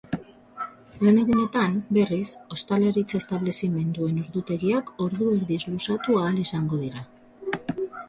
Lanegunetan, 1.07 1.75
berriz, 1.97 2.31
ostalaritza 2.57 3.21
establezimenduen 3.21 4.19
ordutegiak 4.25 4.93
ordu 5.09 5.31
erdiz 5.39 5.63
luzatu 5.77 6.21
ahal 6.25 6.45
izango 6.49 6.85
dira. 6.87 7.09